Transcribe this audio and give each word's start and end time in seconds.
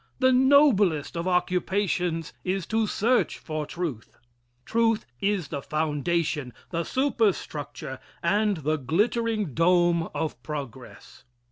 The 0.17 0.31
noblest 0.33 1.15
of 1.15 1.27
occupations 1.27 2.33
is 2.43 2.65
to 2.65 2.87
search 2.87 3.37
for 3.37 3.67
truth. 3.67 4.17
Truth 4.65 5.05
is 5.21 5.49
the 5.49 5.61
foundation, 5.61 6.53
the 6.71 6.83
superstructure, 6.83 7.99
and 8.23 8.57
the 8.65 8.77
glittering 8.77 9.53
dome 9.53 10.09
of 10.15 10.41
progress. 10.41 11.23